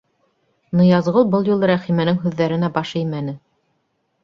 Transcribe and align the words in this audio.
Ныязғол 0.79 1.27
был 1.35 1.45
юлы 1.51 1.69
Рәхимәнең 1.73 2.19
һүҙҙәренә 2.25 2.73
баш 2.81 2.97
эймәне: 3.03 3.39